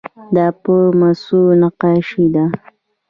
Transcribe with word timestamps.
دا 0.35 0.47
په 0.63 0.73
مسو 0.99 1.39
نقاشي 1.61 2.25
ده. 2.33 2.45